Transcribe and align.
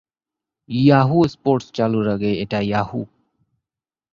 Yahoo 0.69 1.17
Sports 1.27 1.67
চালুর 1.73 2.05
আগে 2.07 2.31
এটা 2.43 2.59
ইয়াহু! 2.61 2.99